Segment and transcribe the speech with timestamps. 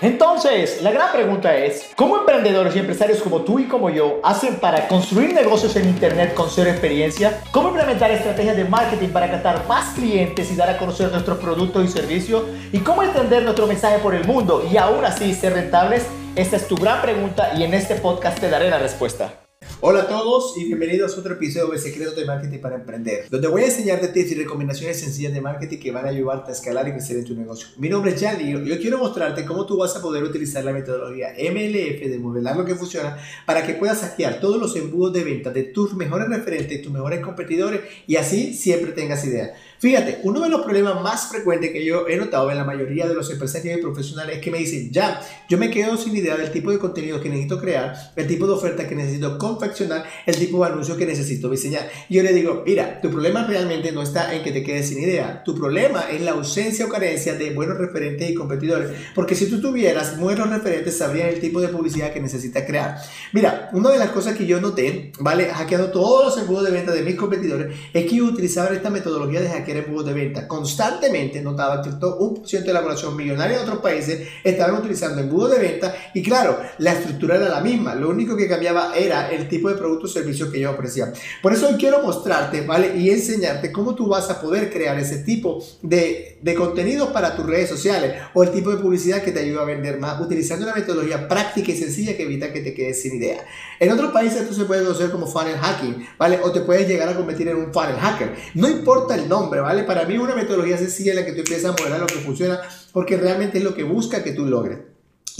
[0.00, 4.54] Entonces, la gran pregunta es, ¿cómo emprendedores y empresarios como tú y como yo hacen
[4.60, 7.40] para construir negocios en Internet con cero experiencia?
[7.50, 11.84] ¿Cómo implementar estrategias de marketing para captar más clientes y dar a conocer nuestros productos
[11.84, 12.44] y servicios?
[12.70, 16.06] ¿Y cómo extender nuestro mensaje por el mundo y aún así ser rentables?
[16.36, 19.47] Esta es tu gran pregunta y en este podcast te daré la respuesta.
[19.80, 23.46] Hola a todos y bienvenidos a otro episodio de Secretos de Marketing para Emprender, donde
[23.46, 26.88] voy a enseñarte tips y recomendaciones sencillas de marketing que van a ayudarte a escalar
[26.88, 27.68] y crecer en tu negocio.
[27.76, 30.72] Mi nombre es Jan y yo quiero mostrarte cómo tú vas a poder utilizar la
[30.72, 35.22] metodología MLF de modelar lo que funciona para que puedas hackear todos los embudos de
[35.22, 39.54] venta de tus mejores referentes, tus mejores competidores y así siempre tengas idea.
[39.80, 43.14] Fíjate, uno de los problemas más frecuentes que yo he notado en la mayoría de
[43.14, 46.50] los empresarios y profesionales es que me dicen, ya, yo me quedo sin idea del
[46.50, 50.64] tipo de contenido que necesito crear, el tipo de oferta que necesito confeccionar, el tipo
[50.64, 51.88] de anuncio que necesito diseñar.
[52.08, 54.98] Y yo le digo, mira, tu problema realmente no está en que te quedes sin
[54.98, 59.46] idea, tu problema es la ausencia o carencia de buenos referentes y competidores, porque si
[59.46, 62.96] tú tuvieras buenos referentes, sabrías el tipo de publicidad que necesitas crear.
[63.32, 65.50] Mira, una de las cosas que yo noté, ¿vale?
[65.50, 69.48] Hackeando todos los embudos de venta de mis competidores, es que utilizaban esta metodología de
[69.48, 70.48] hackear que era de venta.
[70.48, 75.20] Constantemente notaba que todo un por ciento de elaboración millonaria de otros países estaban utilizando
[75.20, 77.94] embudos de venta y claro, la estructura era la misma.
[77.94, 81.12] Lo único que cambiaba era el tipo de producto o servicio que yo ofrecía.
[81.42, 82.96] Por eso hoy quiero mostrarte, ¿vale?
[82.96, 87.46] Y enseñarte cómo tú vas a poder crear ese tipo de, de contenido para tus
[87.46, 90.74] redes sociales o el tipo de publicidad que te ayuda a vender más utilizando una
[90.74, 93.44] metodología práctica y sencilla que evita que te quedes sin idea.
[93.80, 96.38] En otros países esto se puede conocer como funnel hacking, ¿vale?
[96.42, 98.34] O te puedes llegar a convertir en un funnel hacker.
[98.54, 99.84] No importa el nombre, ¿vale?
[99.84, 102.60] Para mí una metodología sencilla en la que tú empiezas a modelar lo que funciona
[102.92, 104.78] porque realmente es lo que busca que tú logres.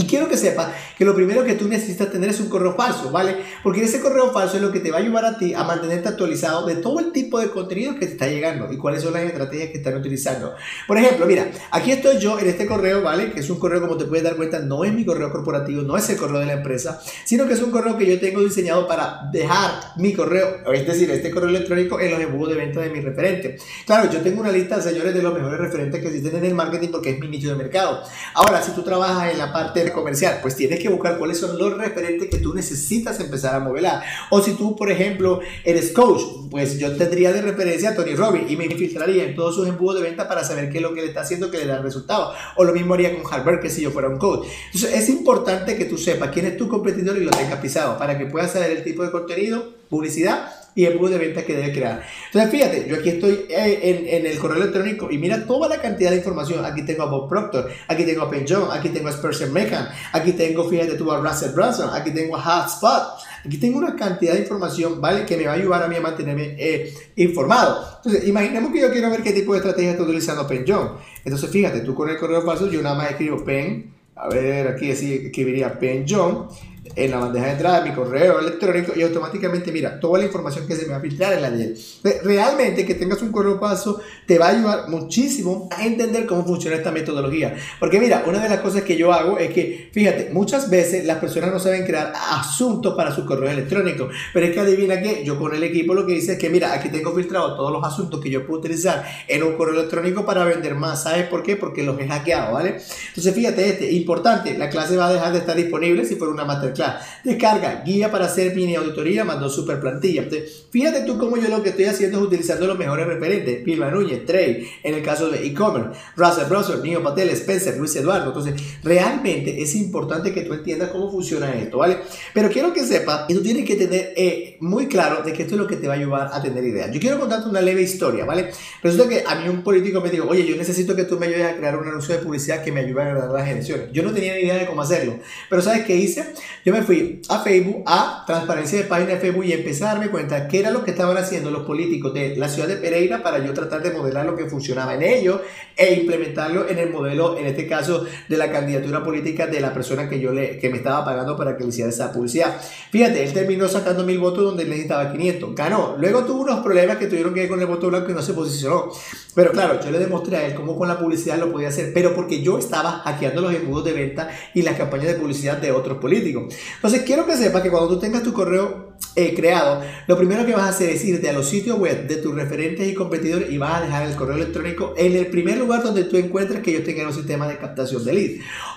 [0.01, 3.11] Y quiero que sepa que lo primero que tú necesitas tener es un correo falso,
[3.11, 3.35] ¿vale?
[3.65, 6.09] Porque ese correo falso es lo que te va a ayudar a ti a mantenerte
[6.09, 9.25] actualizado de todo el tipo de contenido que te está llegando y cuáles son las
[9.25, 10.55] estrategias que están utilizando.
[10.87, 13.33] Por ejemplo, mira, aquí estoy yo en este correo, ¿vale?
[13.33, 15.97] Que es un correo, como te puedes dar cuenta, no es mi correo corporativo, no
[15.97, 18.87] es el correo de la empresa, sino que es un correo que yo tengo diseñado
[18.87, 22.91] para dejar mi correo, es decir, este correo electrónico en los embudos de venta de
[22.91, 23.57] mi referente.
[23.85, 26.91] Claro, yo tengo una lista, señores, de los mejores referentes que existen en el marketing
[26.93, 28.01] porque es mi nicho de mercado.
[28.35, 30.39] Ahora, si tú trabajas en la parte comercial?
[30.43, 34.03] Pues tienes que buscar cuáles son los referentes que tú necesitas empezar a modelar.
[34.31, 38.51] O si tú, por ejemplo, eres coach, pues yo tendría de referencia a Tony Robbins
[38.51, 41.03] y me infiltraría en todos sus embudos de venta para saber qué es lo que
[41.03, 42.33] le está haciendo que le da resultado.
[42.57, 44.47] O lo mismo haría con Harvard que si yo fuera un coach.
[44.67, 48.19] Entonces es importante que tú sepas quién es tu competidor y lo tengas pisado para
[48.19, 52.07] que puedas saber el tipo de contenido, publicidad y embudo de venta que debe crear.
[52.27, 56.13] Entonces, fíjate, yo aquí estoy eh, en, el correo electrónico y mira toda la cantidad
[56.13, 56.65] de información.
[56.65, 60.35] Aquí tengo a Bob Proctor, aquí tengo a Penjon, aquí tengo a Spencer Mekan, aquí
[60.35, 63.19] tengo, fíjate tú, a Russell Brunson, aquí tengo a Hotspot.
[63.45, 65.27] Aquí tengo una cantidad de información, ¿vale?
[65.27, 67.85] Que me va a ayudar a mí a mantenerme eh, informado.
[67.97, 70.93] Entonces, imaginemos que yo quiero ver qué tipo de estrategia está utilizando Penjon.
[71.25, 74.91] Entonces, fíjate, tú con el correo falso, yo nada más escribo Pen, a ver, aquí
[74.91, 76.47] escribiría Penjon
[76.95, 80.67] en la bandeja de entrada de mi correo electrónico y automáticamente mira toda la información
[80.67, 81.77] que se me va a filtrar en la de
[82.25, 86.77] Realmente que tengas un correo paso te va a ayudar muchísimo a entender cómo funciona
[86.77, 87.57] esta metodología.
[87.79, 91.19] Porque mira, una de las cosas que yo hago es que, fíjate, muchas veces las
[91.19, 94.09] personas no saben crear asuntos para su correo electrónico.
[94.33, 96.73] Pero es que adivina que yo con el equipo lo que hice es que, mira,
[96.73, 100.45] aquí tengo filtrado todos los asuntos que yo puedo utilizar en un correo electrónico para
[100.45, 101.03] vender más.
[101.03, 101.57] ¿Sabes por qué?
[101.57, 102.79] Porque los he hackeado, ¿vale?
[103.09, 106.45] Entonces, fíjate, este, importante, la clase va a dejar de estar disponible si fuera una
[106.69, 110.25] masterclass Descarga guía para hacer mini auditoría, mandó super plantilla.
[110.71, 113.63] fíjate tú cómo yo lo que estoy haciendo es utilizando los mejores referentes.
[113.65, 118.29] Pilma Núñez, Trey, en el caso de e-commerce, Russell Browser, Nio Patel, Spencer, Luis Eduardo.
[118.29, 121.99] Entonces, realmente es importante que tú entiendas cómo funciona esto, ¿vale?
[122.33, 125.55] Pero quiero que sepas que tú tienes que tener eh, muy claro de que esto
[125.55, 126.91] es lo que te va a ayudar a tener ideas.
[126.93, 128.51] Yo quiero contarte una leve historia, ¿vale?
[128.83, 131.47] Resulta que a mí un político me dijo, oye, yo necesito que tú me ayudes
[131.47, 133.89] a crear un anuncio de publicidad que me ayude a ganar las elecciones.
[133.93, 135.19] Yo no tenía ni idea de cómo hacerlo.
[135.51, 136.25] Pero ¿sabes qué hice?
[136.69, 140.11] Yo me fui a Facebook, a transparencia de página de Facebook y empecé a darme
[140.11, 143.39] cuenta qué era lo que estaban haciendo los políticos de la ciudad de Pereira para
[143.39, 145.41] yo tratar de modelar lo que funcionaba en ellos
[145.75, 150.11] e implementarlo en el modelo, en este caso, de la candidatura política de la persona
[150.11, 152.61] que yo le, que me estaba pagando para que le hiciera esa publicidad.
[152.91, 155.97] Fíjate, él terminó sacando mil votos donde él necesitaba 500, ganó.
[155.97, 158.35] Luego tuvo unos problemas que tuvieron que ver con el voto blanco y no se
[158.35, 158.91] posicionó.
[159.35, 162.15] Pero claro, yo le demostré a él cómo con la publicidad lo podía hacer, pero
[162.15, 165.99] porque yo estaba hackeando los embudos de venta y las campañas de publicidad de otros
[165.99, 166.53] políticos.
[166.77, 170.53] Entonces, quiero que sepas que cuando tú tengas tu correo eh, creado, lo primero que
[170.53, 173.59] vas a hacer es irte a los sitios web de tus referentes y competidores y
[173.59, 176.85] vas a dejar el correo electrónico en el primer lugar donde tú encuentres que ellos
[176.85, 178.31] tengan un sistema de captación de lead.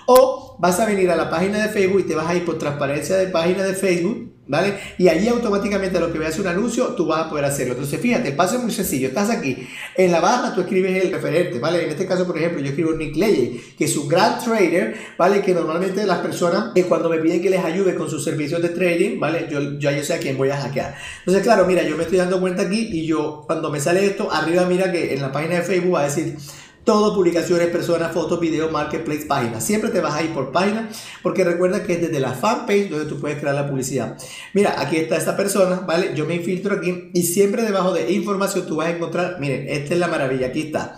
[0.07, 2.57] O vas a venir a la página de Facebook y te vas a ir por
[2.57, 4.75] transparencia de página de Facebook ¿vale?
[4.97, 7.73] Y allí automáticamente lo que veas un anuncio, tú vas a poder hacerlo.
[7.73, 9.07] Entonces, fíjate, el paso es muy sencillo.
[9.07, 11.83] Estás aquí, en la barra tú escribes el referente, ¿vale?
[11.85, 15.41] En este caso, por ejemplo, yo escribo Nick Leye, que es un gran trader, ¿vale?
[15.41, 18.69] Que normalmente las personas, que cuando me piden que les ayude con sus servicios de
[18.69, 19.47] trading, ¿vale?
[19.49, 20.95] Yo ya yo sé a quién voy a hackear.
[21.19, 24.31] Entonces, claro, mira, yo me estoy dando cuenta aquí y yo, cuando me sale esto,
[24.31, 26.35] arriba mira que en la página de Facebook va a decir
[26.83, 29.61] todo, publicaciones, personas, fotos, videos, marketplace, página.
[29.61, 30.89] Siempre te vas a ir por página
[31.21, 34.17] porque recuerda que es desde la fanpage donde tú puedes crear la publicidad.
[34.53, 36.13] Mira, aquí está esta persona, ¿vale?
[36.15, 39.93] Yo me infiltro aquí y siempre debajo de información tú vas a encontrar, miren, esta
[39.93, 40.95] es la maravilla, aquí está.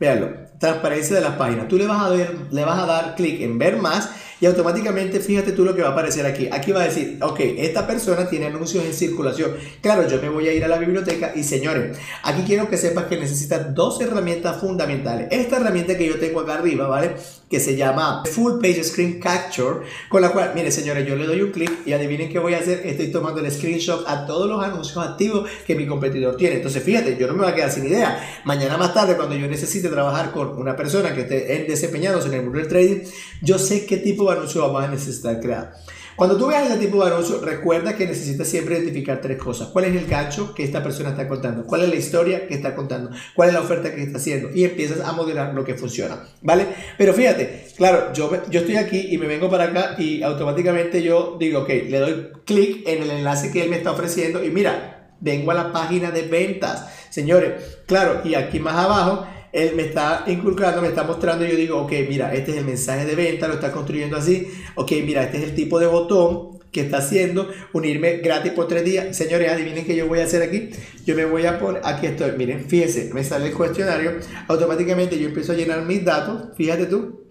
[0.00, 1.68] Véanlo, transparencia de las páginas.
[1.68, 4.10] Tú le vas a, ver, le vas a dar clic en ver más
[4.40, 6.48] y automáticamente fíjate tú lo que va a aparecer aquí.
[6.50, 9.52] Aquí va a decir, ok, esta persona tiene anuncios en circulación.
[9.80, 13.04] Claro, yo me voy a ir a la biblioteca y señores, aquí quiero que sepas
[13.04, 15.28] que necesitas dos herramientas fundamentales.
[15.30, 17.14] Esta herramienta que yo tengo acá arriba, ¿vale?
[17.48, 21.40] Que se llama Full Page Screen Capture, con la cual, mire señores, yo le doy
[21.40, 22.82] un clic y adivinen qué voy a hacer.
[22.84, 26.56] Estoy tomando el screenshot a todos los anuncios activos que mi competidor tiene.
[26.56, 28.42] Entonces, fíjate, yo no me voy a quedar sin idea.
[28.44, 32.42] Mañana más tarde, cuando yo necesite trabajar con una persona que esté desempeñándose en el
[32.42, 33.00] mundo del trading,
[33.42, 35.74] yo sé qué tipo de anuncio vamos a necesitar crear.
[36.16, 39.68] Cuando tú veas ese tipo de anuncio, recuerda que necesitas siempre identificar tres cosas.
[39.68, 41.64] ¿Cuál es el gancho que esta persona está contando?
[41.66, 43.10] ¿Cuál es la historia que está contando?
[43.34, 44.50] ¿Cuál es la oferta que está haciendo?
[44.54, 46.68] Y empiezas a modelar lo que funciona, ¿vale?
[46.96, 51.36] Pero fíjate, claro, yo, yo estoy aquí y me vengo para acá y automáticamente yo
[51.40, 55.16] digo, ok, le doy clic en el enlace que él me está ofreciendo y mira,
[55.18, 56.86] vengo a la página de ventas.
[57.10, 61.56] Señores, claro, y aquí más abajo él me está inculcando, me está mostrando y yo
[61.56, 65.22] digo, ok, mira, este es el mensaje de venta, lo está construyendo así, ok, mira,
[65.22, 69.16] este es el tipo de botón que está haciendo, unirme gratis por tres días.
[69.16, 70.70] Señores, adivinen qué yo voy a hacer aquí.
[71.06, 74.14] Yo me voy a poner, aquí estoy, miren, fíjense, me sale el cuestionario,
[74.48, 77.23] automáticamente yo empiezo a llenar mis datos, fíjate tú,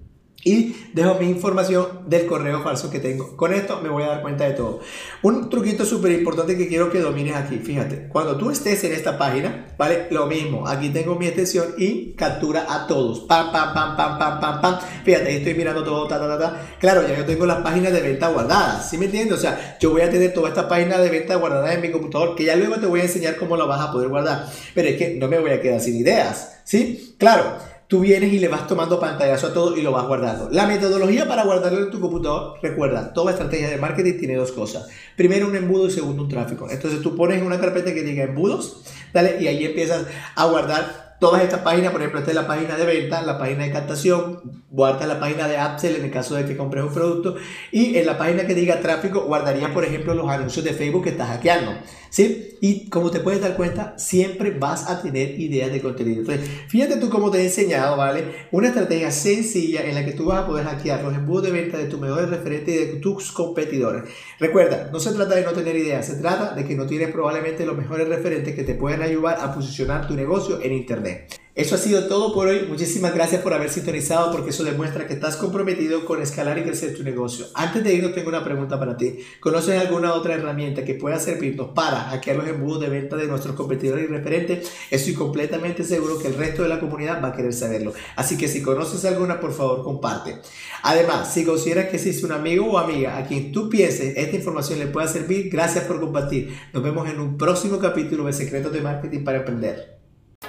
[0.44, 3.36] y dejo mi información del correo falso que tengo.
[3.38, 4.82] Con esto me voy a dar cuenta de todo.
[5.22, 7.60] Un truquito súper importante que quiero que domines aquí.
[7.60, 10.08] Fíjate, cuando tú estés en esta página, ¿vale?
[10.12, 10.68] Lo mismo.
[10.68, 13.22] Aquí tengo mi extensión y captura a todos.
[13.22, 14.80] Pam, pam, pam, pam, pam, pam, pam.
[15.06, 16.62] Fíjate, ahí estoy mirando todo, ta, ta, ta, ta.
[16.80, 18.90] Claro, ya yo tengo las páginas de venta guardadas.
[18.90, 19.38] ¿Sí me entiendes?
[19.38, 22.36] O sea, yo voy a tener toda esta página de venta guardada en mi computador
[22.36, 24.46] que ya luego te voy a enseñar cómo la vas a poder guardar.
[24.76, 26.62] Pero es que no me voy a quedar sin ideas.
[26.66, 27.16] ¿Sí?
[27.18, 30.50] Claro tú vienes y le vas tomando pantallazo a todo y lo vas guardando.
[30.50, 34.88] La metodología para guardarlo en tu computador, recuerda, toda estrategia de marketing tiene dos cosas.
[35.16, 36.68] Primero un embudo y segundo un tráfico.
[36.72, 38.82] Entonces tú pones una carpeta que diga embudos,
[39.14, 42.76] dale, y ahí empiezas a guardar todas estas páginas, por ejemplo, esta es la página
[42.76, 46.44] de venta, la página de captación, guarda la página de upsell en el caso de
[46.44, 47.38] que compres un producto
[47.72, 51.12] y en la página que diga tráfico guardarías, por ejemplo, los anuncios de Facebook que
[51.12, 51.72] estás hackeando,
[52.10, 52.58] ¿sí?
[52.60, 56.20] Y como te puedes dar cuenta, siempre vas a tener ideas de contenido.
[56.22, 58.48] Entonces, fíjate tú cómo te he enseñado, ¿vale?
[58.52, 61.78] Una estrategia sencilla en la que tú vas a poder hackear los embudos de venta
[61.78, 64.04] de tus mejores referentes y de tus competidores.
[64.40, 67.66] Recuerda, no se trata de no tener ideas, se trata de que no tienes probablemente
[67.66, 71.13] los mejores referentes que te pueden ayudar a posicionar tu negocio en Internet.
[71.56, 72.66] Eso ha sido todo por hoy.
[72.68, 76.96] Muchísimas gracias por haber sintonizado porque eso demuestra que estás comprometido con escalar y crecer
[76.96, 77.46] tu negocio.
[77.54, 79.20] Antes de irnos tengo una pregunta para ti.
[79.40, 83.56] ¿Conoces alguna otra herramienta que pueda servirnos para hackear los embudos de venta de nuestros
[83.56, 84.72] competidores y referentes?
[84.90, 87.94] Estoy completamente seguro que el resto de la comunidad va a querer saberlo.
[88.16, 90.38] Así que si conoces alguna, por favor, comparte.
[90.82, 94.80] Además, si consideras que existe un amigo o amiga a quien tú pienses esta información
[94.80, 96.58] le pueda servir, gracias por compartir.
[96.74, 99.93] Nos vemos en un próximo capítulo de Secretos de Marketing para Emprender.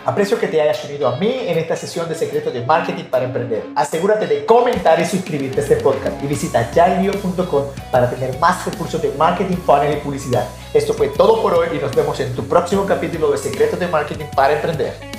[0.06, 3.24] Aprecio que te hayas unido a mí en esta sesión de secretos de marketing para
[3.24, 3.64] emprender.
[3.74, 9.00] Asegúrate de comentar y suscribirte a este podcast y visita yarlio.com para tener más recursos
[9.00, 10.46] de marketing, funnel y publicidad.
[10.74, 13.88] Esto fue todo por hoy y nos vemos en tu próximo capítulo de secretos de
[13.88, 15.13] marketing para emprender.